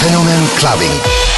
Fenomen 0.00 0.48
Clubbing. 0.58 1.35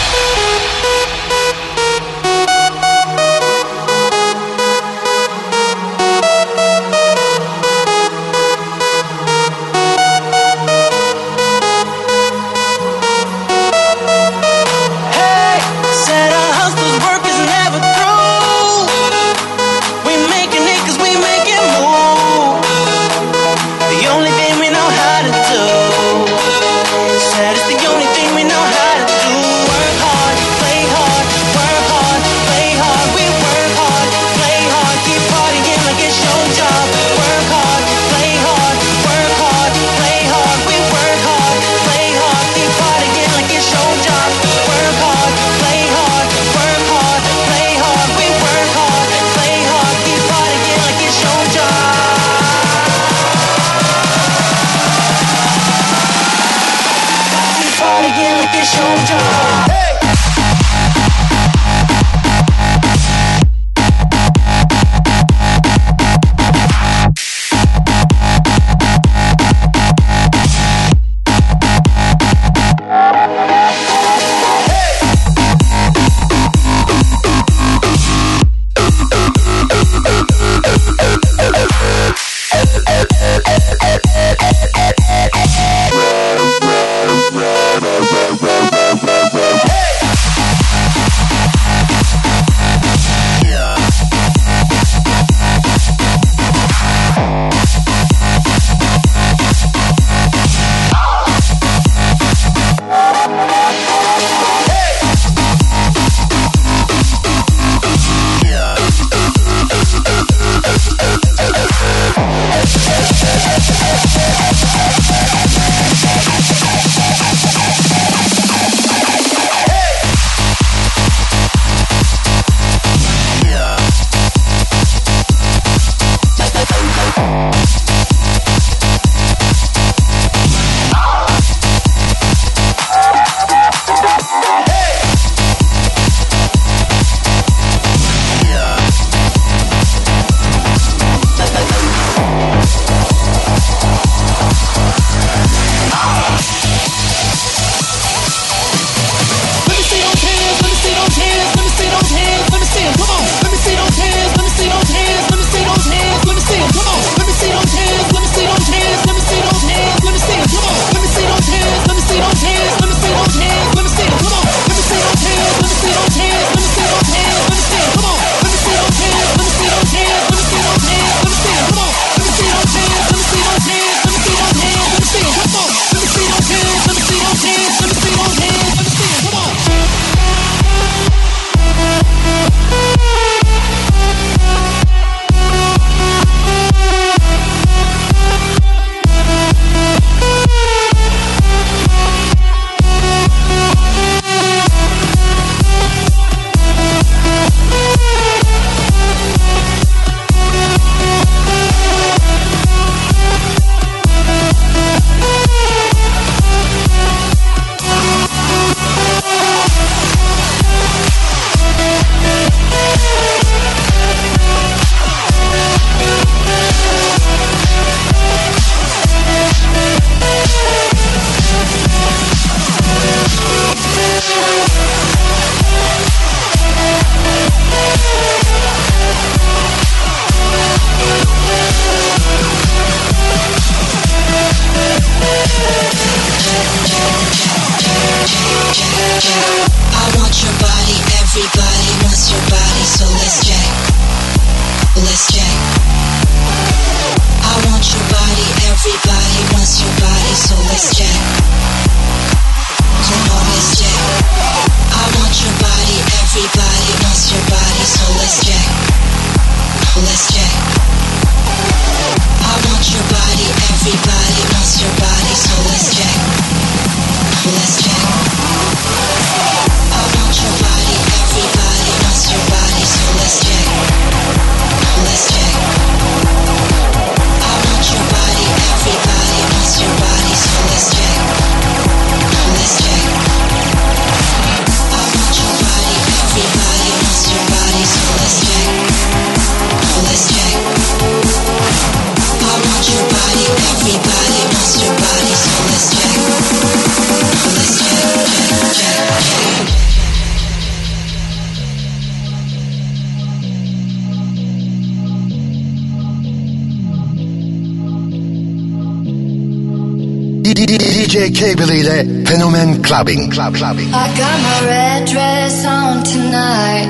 clubbing, 312.89 313.31
club, 313.31 313.55
clubbing. 313.55 313.93
I 313.93 314.07
got 314.17 314.37
my 314.49 314.67
red 314.67 315.07
dress 315.07 315.67
on 315.67 316.03
tonight, 316.05 316.89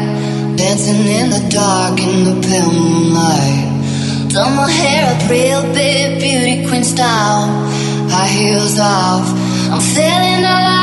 dancing 0.56 1.05
in 1.19 1.31
the 1.31 1.45
dark 1.50 1.99
in 1.99 2.25
the 2.25 2.47
pale 2.47 2.73
moonlight. 2.73 4.31
Done 4.33 4.55
my 4.55 4.71
hair 4.71 5.12
up 5.12 5.29
real 5.29 5.62
big, 5.75 6.21
beauty 6.21 6.69
queen 6.69 6.85
style, 6.85 7.49
high 8.15 8.29
heels 8.29 8.79
off. 8.79 9.27
I'm 9.73 9.81
feeling 9.81 10.45
alive. 10.45 10.78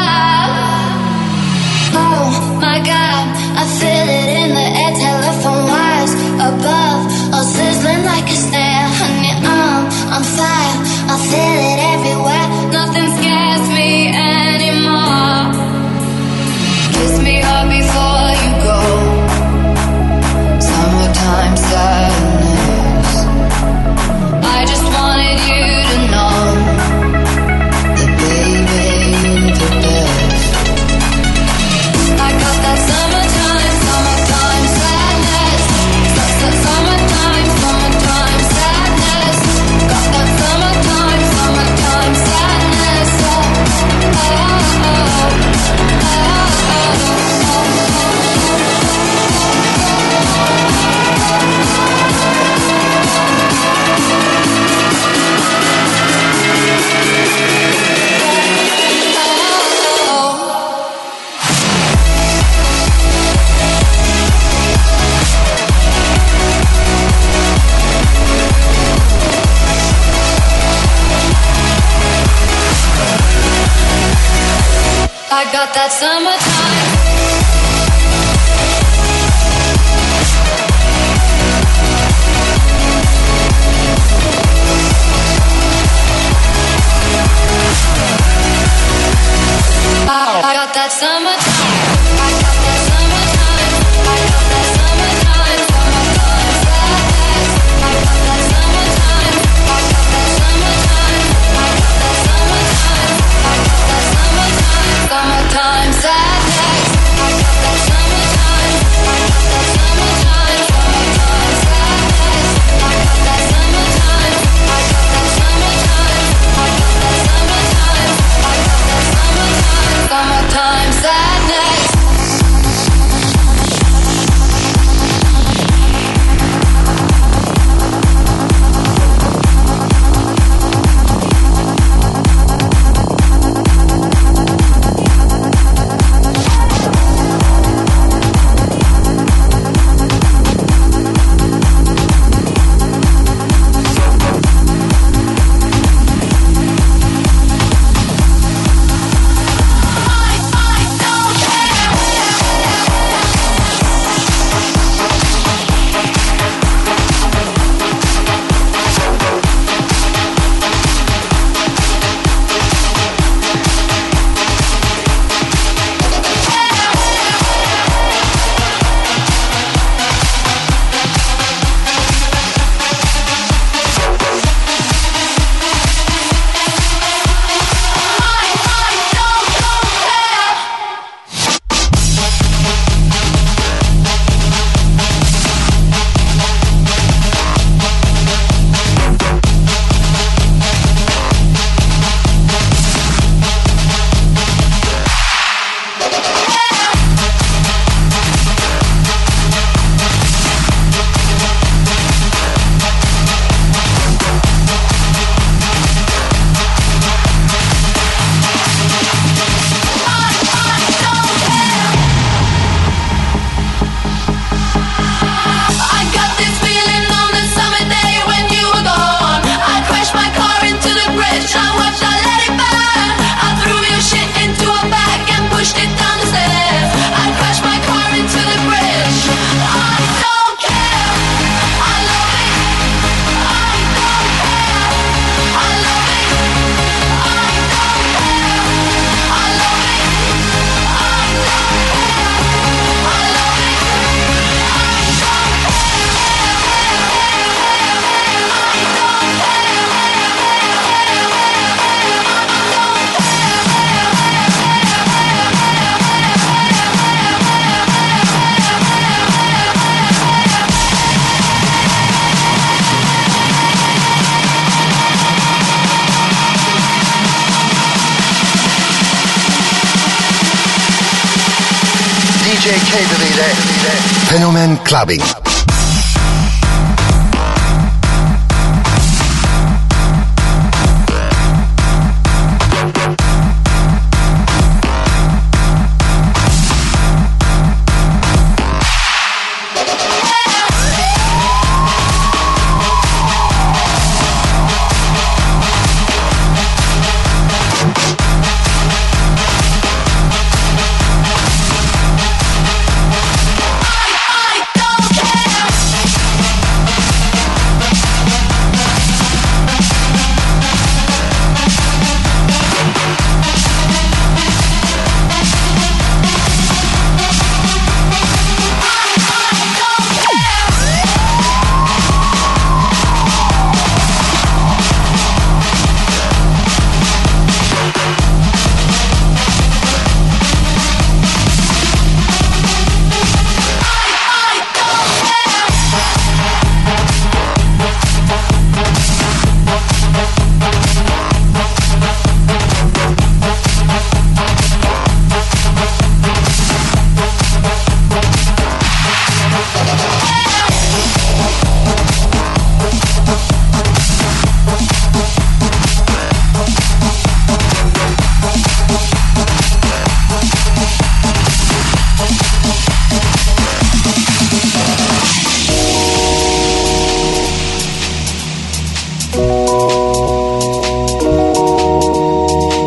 Fenomen 274.28 274.78
Clubbing. 274.86 275.22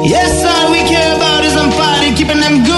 Yes, 0.09 0.43
all 0.43 0.73
we 0.73 0.79
care 0.89 1.15
about 1.17 1.45
is 1.45 1.55
I'm 1.55 1.71
fighting, 1.71 2.15
keeping 2.15 2.41
them 2.41 2.65
good. 2.65 2.78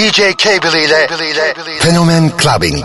DJ 0.00 0.34
Cable 0.34 0.82
ile 0.82 1.08
Fenomen 1.80 2.30
Clubbing. 2.30 2.84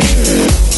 yeah. 0.00 0.69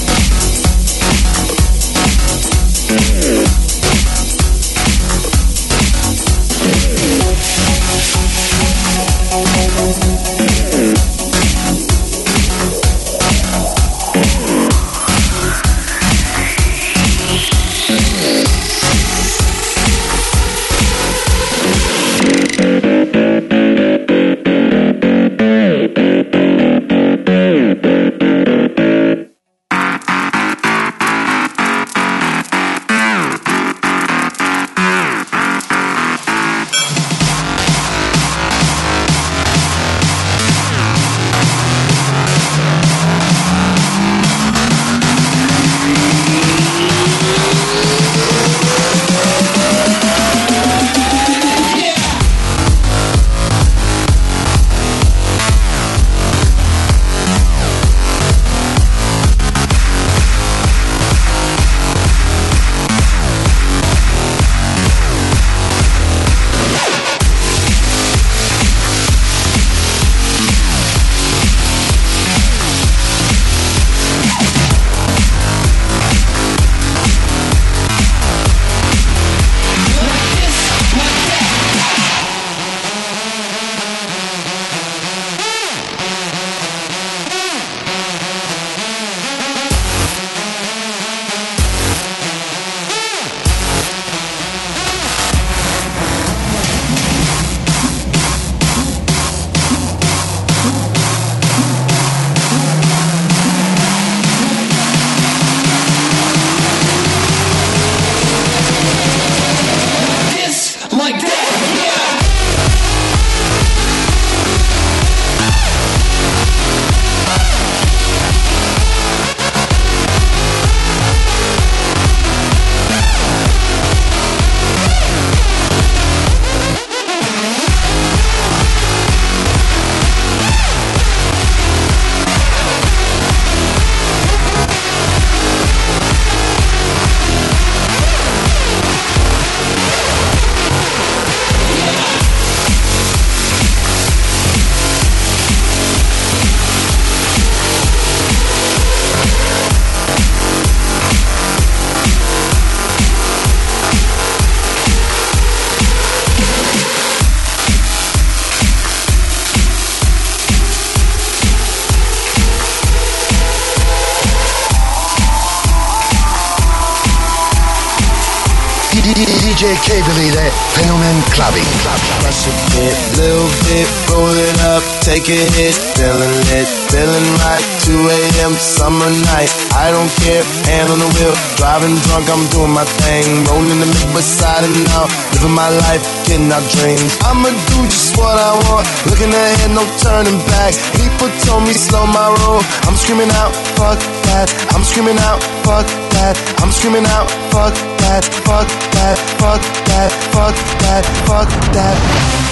Take 175.23 175.39
a 175.39 175.51
hit, 175.55 175.75
feeling 175.95 176.35
lit, 176.51 176.67
feeling 176.91 177.29
right. 177.47 177.63
2 177.87 177.95
a.m. 177.95 178.55
summer 178.59 179.11
night, 179.35 179.51
I 179.75 179.91
don't 179.91 180.11
care, 180.23 180.43
hand 180.67 180.91
on 180.91 180.99
the 180.99 181.11
wheel, 181.19 181.35
driving 181.59 181.95
drunk, 182.07 182.27
I'm 182.31 182.43
doing 182.51 182.71
my 182.75 182.87
thing, 183.03 183.27
rolling 183.47 183.79
the 183.83 183.87
mid 183.87 184.09
beside 184.15 184.67
it 184.67 184.75
now, 184.91 185.07
living 185.35 185.55
my 185.55 185.71
life, 185.87 186.03
getting 186.27 186.51
our 186.51 186.63
dreams. 186.75 187.11
I'ma 187.27 187.51
do 187.51 187.79
just 187.87 188.17
what 188.19 188.35
I 188.35 188.55
want, 188.67 188.87
looking 189.07 189.31
ahead, 189.31 189.71
no 189.75 189.83
turning 190.03 190.39
back. 190.51 190.75
People 190.99 191.31
told 191.47 191.67
me 191.67 191.75
slow 191.75 192.07
my 192.07 192.27
roll, 192.43 192.63
I'm 192.87 192.97
screaming 192.99 193.31
out, 193.43 193.55
fuck 193.79 193.99
that. 194.27 194.51
I'm 194.75 194.83
screaming 194.83 195.19
out, 195.19 195.43
fuck 195.63 195.87
that. 196.19 196.35
I'm 196.63 196.71
screaming 196.71 197.07
out, 197.07 197.31
fuck 197.51 197.75
that, 198.03 198.23
fuck 198.47 198.67
that, 198.95 199.17
fuck 199.39 199.63
that, 199.87 200.11
fuck 200.35 200.57
that, 200.83 201.05
fuck 201.27 201.51
that. 201.75 202.52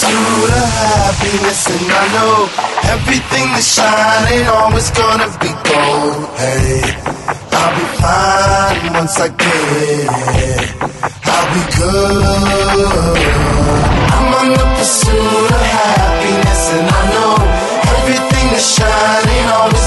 Pursuit 0.00 0.48
of 0.48 0.64
happiness, 0.80 1.66
and 1.68 1.92
I 1.92 2.04
know 2.16 2.48
everything 2.88 3.46
that 3.52 3.64
shine 3.64 4.32
ain't 4.32 4.48
always 4.48 4.88
gonna 4.96 5.28
be 5.44 5.52
gold. 5.68 6.24
Hey, 6.40 6.80
I'll 7.52 7.72
be 7.76 7.84
fine 8.00 8.92
once 8.96 9.20
I 9.20 9.28
get 9.28 9.76
it. 10.40 10.72
I'll 11.28 11.48
be 11.52 11.62
good. 11.76 12.16
I'm 14.16 14.32
on 14.40 14.48
the 14.56 14.66
pursuit 14.80 15.52
of 15.52 15.64
happiness, 15.68 16.62
and 16.76 16.88
I 16.88 17.02
know 17.12 17.36
everything 18.00 18.46
that 18.56 18.64
shine 18.64 19.28
ain't 19.36 19.50
always 19.52 19.79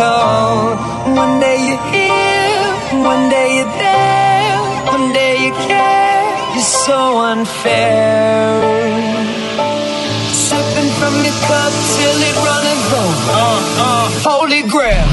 call. 0.00 0.76
One 1.22 1.34
day 1.44 1.58
you're 1.68 1.86
here, 1.92 2.64
one 3.12 3.24
day 3.28 3.48
you're 3.56 3.74
there, 3.84 4.56
one 4.94 5.06
day 5.12 5.32
you 5.44 5.52
care. 5.68 6.24
You're 6.54 6.72
so 6.88 7.00
unfair. 7.30 8.48
Sipping 10.48 10.90
from 11.00 11.14
your 11.26 11.38
cup 11.48 11.72
till 11.96 12.18
it 12.28 12.36
runneth 12.48 12.92
over. 13.04 13.32
Uh, 13.44 13.84
uh, 13.84 14.06
holy 14.28 14.62
grail. 14.74 15.09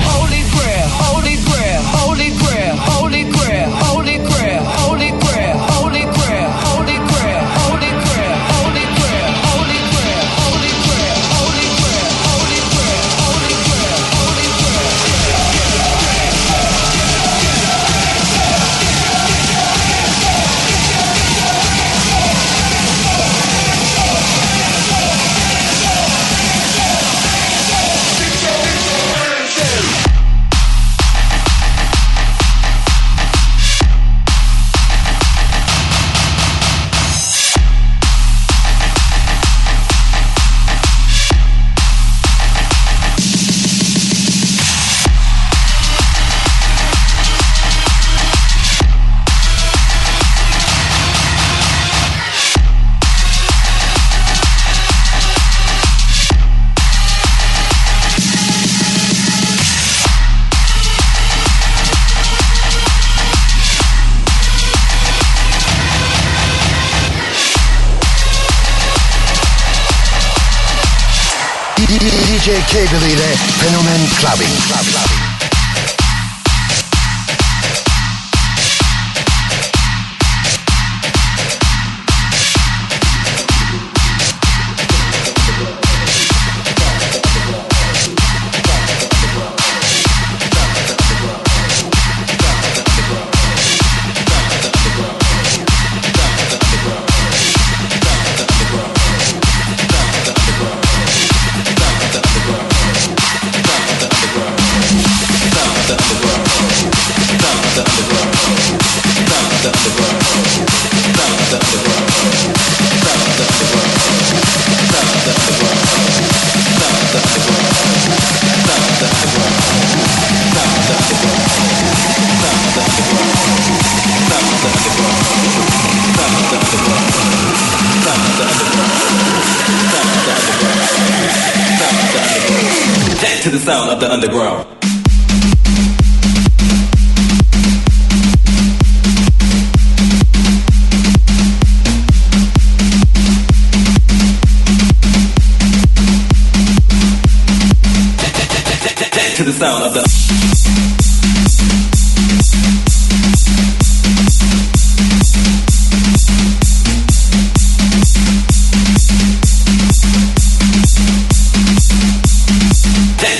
Kegelide 72.70 73.38
Phänomen 73.60 74.10
Clubbing. 74.20 74.54
Club, 74.68 74.86
Club. 74.92 75.17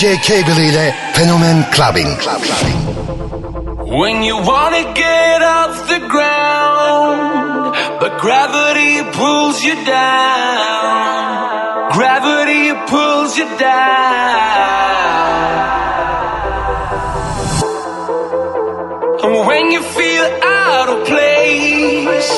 DJ 0.00 0.16
Cable 0.22 0.64
ile 0.64 0.94
Fenomen 1.12 1.62
Clubbing. 1.72 2.08
When 4.00 4.22
you 4.22 4.36
wanna 4.38 4.94
get 4.94 5.42
off 5.42 5.88
the 5.88 5.98
ground, 6.08 7.74
but 8.00 8.18
gravity 8.18 9.02
pulls 9.12 9.62
you 9.62 9.74
down. 9.84 11.92
Gravity 11.92 12.72
pulls 12.86 13.36
you 13.36 13.44
down. 13.58 13.68
And 19.22 19.46
when 19.48 19.70
you 19.70 19.82
feel 19.82 20.24
out 20.64 20.88
of 20.94 20.98
place, 21.12 22.32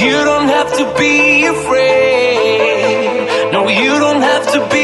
you 0.00 0.16
don't 0.30 0.48
have 0.56 0.70
to 0.78 0.84
be 0.96 1.44
afraid. 1.44 3.26
No, 3.52 3.66
you 3.68 3.98
don't 3.98 4.22
have 4.22 4.46
to 4.52 4.60
be 4.76 4.77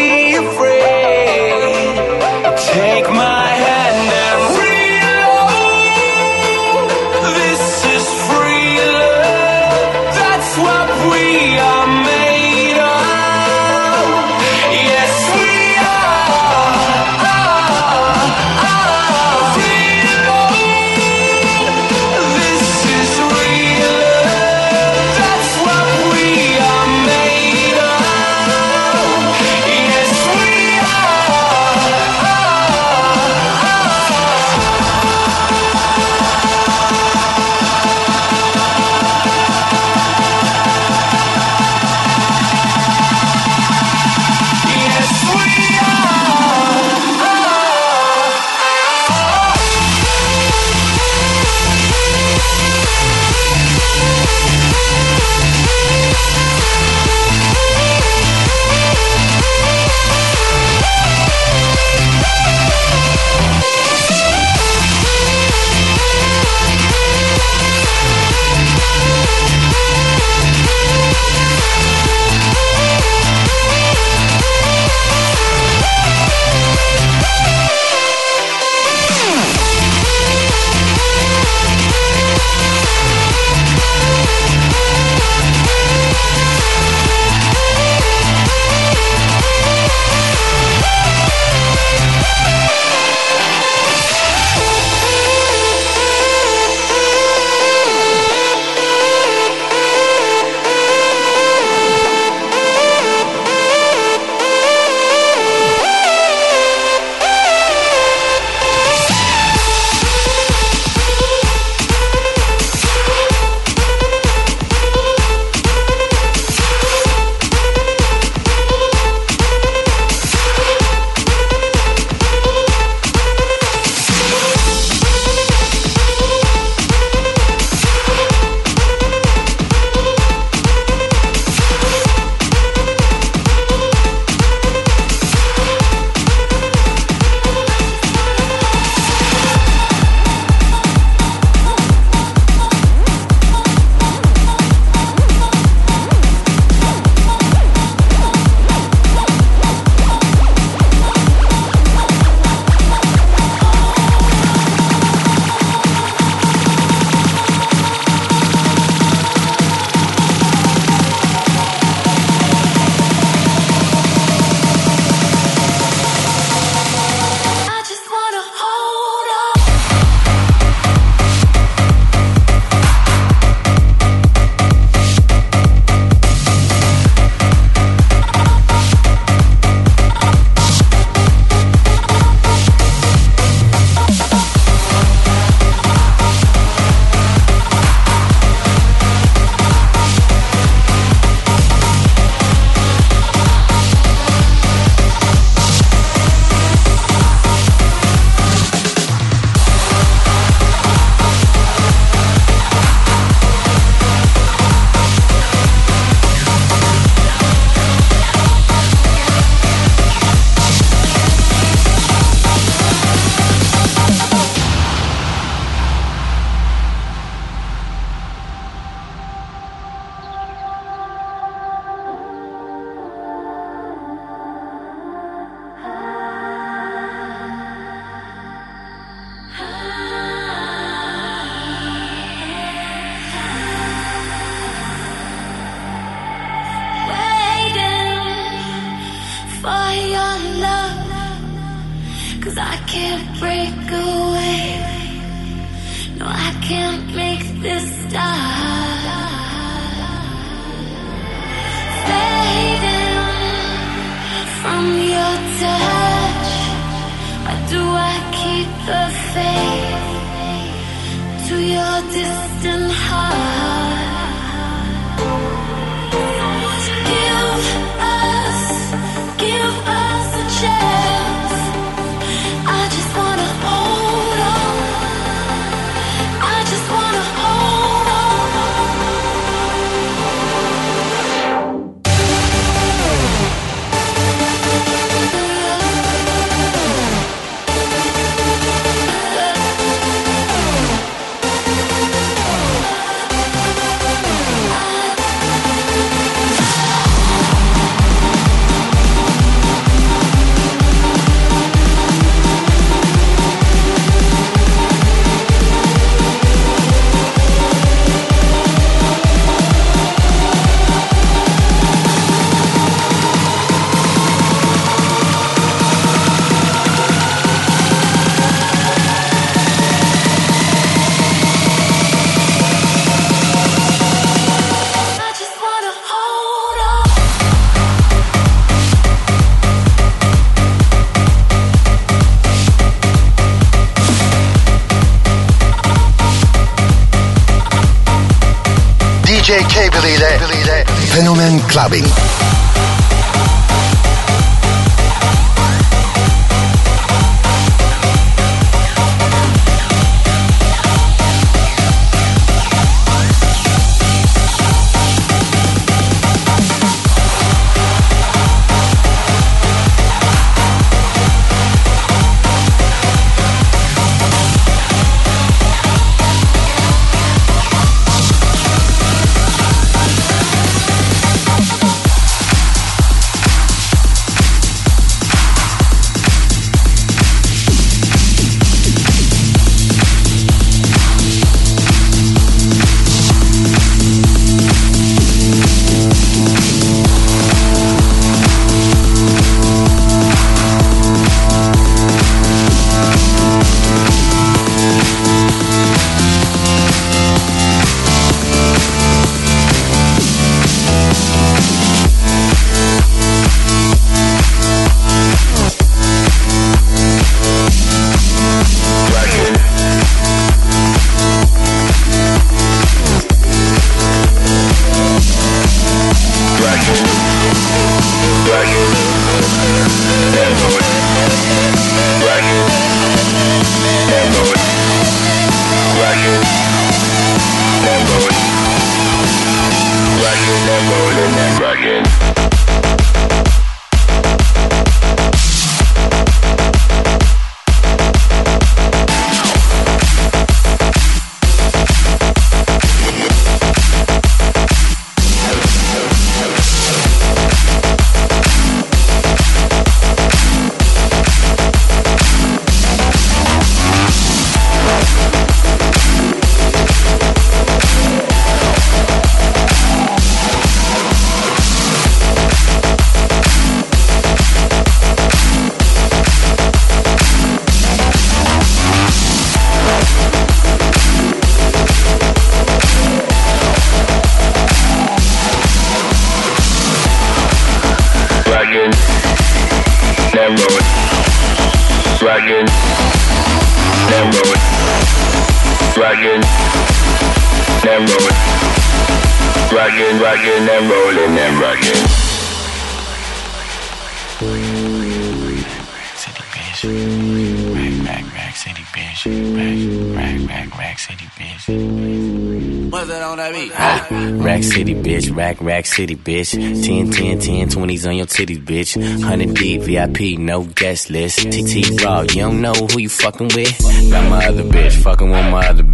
city, 505.95 506.17
bitch. 506.17 506.51
10, 506.53 507.11
10, 507.11 507.39
10, 507.39 507.69
20s 507.69 508.09
on 508.09 508.17
your 508.17 508.27
titties, 508.27 508.63
bitch. 508.65 508.97
100 508.97 509.55
deep, 509.55 509.83
VIP, 509.83 510.39
no 510.39 510.65
guest 510.65 511.09
list. 511.11 511.39
TT 511.53 512.03
Raw, 512.03 512.23
you 512.23 512.43
don't 512.43 512.61
know 512.61 512.73
who 512.73 512.99
you 512.99 513.09
fucking 513.09 513.51
with? 513.55 513.79
Got 514.11 514.29
my 514.29 514.45
other 514.47 514.65
bitch, 514.65 514.95
fucking 515.03 515.31
with 515.31 515.51
my 515.51 515.69
other 515.69 515.85
bitch. 515.85 515.94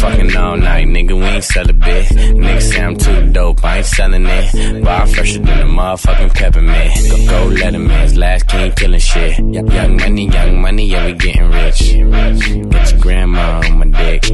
Fucking 0.00 0.36
all 0.36 0.56
night, 0.56 0.86
nigga, 0.86 1.14
we 1.18 1.24
ain't 1.24 1.44
sell 1.44 1.68
a 1.68 1.72
bit. 1.72 2.06
Nigga 2.06 2.62
say 2.62 2.82
I'm 2.82 2.96
too 2.96 3.32
dope, 3.32 3.62
I 3.64 3.78
ain't 3.78 3.86
selling 3.86 4.26
it. 4.26 4.84
Bar 4.84 5.06
fresher 5.06 5.40
than 5.40 5.60
a 5.60 5.64
motherfucking 5.64 6.34
peppermint. 6.34 6.94
Go, 7.10 7.16
go 7.26 7.54
Letterman's 7.54 8.16
last 8.16 8.48
king 8.48 8.72
killing 8.72 9.00
shit. 9.00 9.38
Young 9.38 9.96
money, 9.96 10.28
young 10.28 10.62
money, 10.62 10.86
yeah, 10.86 11.06
we 11.06 11.12
getting 11.12 11.50
rich. 11.50 11.78
Get 12.70 12.92
your 12.92 13.00
grandma 13.00 13.60
on 13.64 13.78
my 13.78 13.86
dick. 13.86 14.22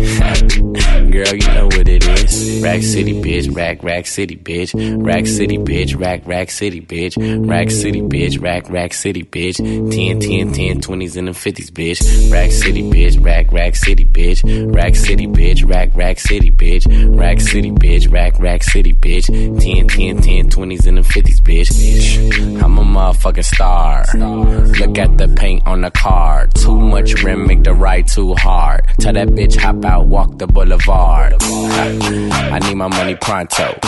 Girl, 1.12 1.34
you 1.34 1.48
know 1.54 1.66
what 1.66 1.88
it 1.88 1.96
it 1.96 2.24
is. 2.24 2.62
Rack 2.62 2.82
City, 2.82 3.14
bitch. 3.20 3.54
Rack, 3.54 3.82
Rack 3.82 4.06
City, 4.06 4.36
bitch. 4.36 4.72
Rack 5.04 5.26
City, 5.26 5.58
bitch. 5.58 5.98
Rack, 5.98 6.26
Rack 6.26 6.50
City, 6.50 6.80
bitch. 6.80 7.48
Rack 7.48 7.70
City, 7.70 8.02
bitch. 8.02 8.40
Rack, 8.40 8.68
Rack 8.70 8.92
City, 8.92 9.22
bitch. 9.22 9.56
10, 9.56 10.20
10, 10.20 10.52
10, 10.52 10.80
20s 10.80 11.16
and 11.16 11.28
the 11.28 11.32
50s, 11.32 11.70
bitch. 11.70 12.32
Rack 12.32 12.50
City, 12.50 12.82
bitch. 12.82 13.22
Rack, 13.24 13.52
Rack 13.52 13.76
City, 13.76 14.04
bitch. 14.04 14.74
Rack 14.74 14.94
City, 14.94 15.15
bitch. 15.24 15.66
Rack, 15.66 15.90
Rack 15.94 16.18
City, 16.18 16.50
bitch. 16.50 16.84
Rack 17.18 17.40
City, 17.40 17.70
bitch. 17.70 18.12
Rack, 18.12 18.38
Rack 18.40 18.62
City, 18.64 18.92
bitch. 18.92 19.26
10, 19.28 19.88
10, 19.88 20.20
10, 20.20 20.50
20s 20.50 20.86
and 20.86 20.98
the 20.98 21.02
50s, 21.02 21.40
bitch. 21.40 22.62
I'm 22.62 22.78
a 22.78 22.82
motherfucking 22.82 23.44
star. 23.44 24.04
Look 24.14 24.98
at 24.98 25.16
the 25.16 25.28
paint 25.36 25.66
on 25.66 25.82
the 25.82 25.90
car. 25.90 26.48
Too 26.48 26.78
much 26.78 27.22
rim, 27.22 27.46
make 27.46 27.62
the 27.62 27.72
ride 27.72 28.08
too 28.08 28.34
hard. 28.34 28.82
Tell 29.00 29.12
that 29.12 29.28
bitch 29.28 29.56
hop 29.56 29.84
out, 29.84 30.06
walk 30.08 30.38
the 30.38 30.46
boulevard. 30.46 31.34
I 31.40 32.58
need 32.58 32.74
my 32.74 32.88
money 32.88 33.14
pronto. 33.14 33.78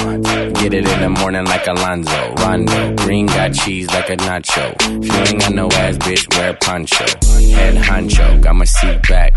Get 0.55 0.75
it 0.75 0.89
in 0.89 1.01
the 1.01 1.09
morning 1.09 1.45
like 1.45 1.67
Alonzo. 1.67 2.35
Rondo. 2.39 2.95
Green 2.97 3.27
got 3.27 3.53
cheese 3.53 3.89
like 3.89 4.11
a 4.11 4.17
nacho. 4.17 4.75
If 5.03 5.13
you 5.13 5.13
ain't 5.13 5.41
got 5.41 5.53
no 5.55 5.67
ass, 5.73 5.97
bitch, 5.99 6.37
wear 6.37 6.51
a 6.51 6.55
poncho. 6.55 7.05
Head 7.55 7.75
honcho, 7.77 8.41
got 8.43 8.55
my 8.55 8.65
seat 8.65 9.03
back. 9.09 9.35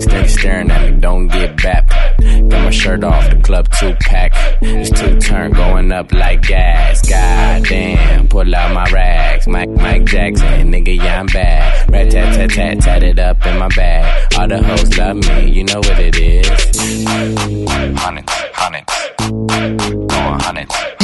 Steady 0.00 0.28
staring 0.28 0.70
at 0.70 0.90
me, 0.90 1.00
don't 1.00 1.28
get 1.30 1.62
back. 1.62 1.88
Got 2.18 2.64
my 2.64 2.70
shirt 2.70 3.04
off, 3.04 3.30
the 3.30 3.36
club 3.36 3.68
two 3.78 3.94
pack. 4.00 4.32
It's 4.62 4.90
two 4.90 5.18
turn 5.18 5.52
going 5.52 5.92
up 5.92 6.12
like 6.12 6.42
gas. 6.42 7.08
God 7.08 7.64
damn, 7.64 8.28
pull 8.28 8.54
out 8.54 8.74
my 8.74 8.84
rags. 8.90 9.46
Mike, 9.46 9.70
Mike 9.70 10.04
Jackson, 10.04 10.72
nigga, 10.72 10.96
yeah, 10.96 11.20
I'm 11.20 11.26
bad. 11.26 11.90
Rat 11.90 12.10
tat 12.10 12.34
tat 12.34 12.50
tat, 12.50 12.80
tat 12.80 13.02
it 13.02 13.18
up 13.18 13.44
in 13.46 13.58
my 13.58 13.68
bag. 13.68 14.34
All 14.38 14.48
the 14.48 14.62
hoes 14.62 14.96
love 14.98 15.16
me, 15.16 15.50
you 15.50 15.64
know 15.64 15.78
what 15.78 15.98
it 15.98 16.18
is. 16.18 16.48
Hundreds, 17.98 18.32
hundreds. 18.54 19.19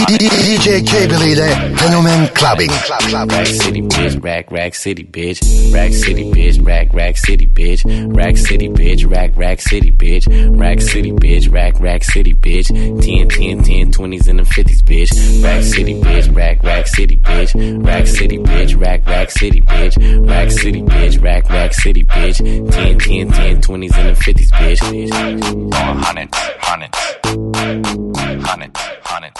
DJ 0.06 0.86
Cable 0.86 1.22
ile 1.22 1.76
Fenomen 1.76 2.28
Clubbing. 2.34 2.70
Rack 2.70 3.46
City 3.46 3.82
bitch, 3.82 4.22
rack, 4.22 4.50
rack 4.50 4.74
city 4.74 5.04
bitch, 5.04 5.74
rack 5.74 5.92
city 5.92 6.30
bitch, 6.30 6.64
rack, 6.64 6.92
rack 6.94 7.16
city 7.16 7.46
bitch, 7.46 7.82
rack 8.16 8.36
city 8.36 8.68
bitch, 8.68 9.10
rack, 9.10 9.36
rack 9.36 9.60
city 9.60 9.90
bitch, 9.90 10.26
rack 10.58 10.80
city 10.80 11.12
bitch, 11.12 11.52
rack, 11.52 11.78
rack 11.80 12.04
city 12.04 12.34
bitch, 12.34 12.68
10, 13.02 13.28
10, 13.28 13.62
10, 13.62 13.92
20s 13.92 14.28
and 14.28 14.38
the 14.38 14.44
50s 14.44 14.82
bitch, 14.82 15.44
rack 15.44 15.62
city 15.62 15.94
bitch, 16.00 16.34
rack, 16.34 16.62
rack 16.62 16.86
city 16.86 17.16
bitch, 17.16 17.84
rack 17.84 18.06
city 18.06 18.38
bitch, 18.38 18.80
rack, 18.80 19.06
rack 19.06 19.30
city 19.30 19.60
bitch, 19.60 20.28
rack 20.28 20.50
city 20.50 20.82
bitch, 20.82 21.22
rack, 21.22 21.48
rack 21.50 21.74
city 21.74 22.04
bitch, 22.04 22.38
10, 22.72 22.98
10, 22.98 23.30
10, 23.32 23.60
20s 23.60 23.96
and 23.96 24.08
the 24.08 24.20
50s 24.20 24.50
bitch. 24.52 24.80
100, 25.72 26.34
100. 26.34 28.15
Honey, 28.18 28.70
honey. 29.04 29.30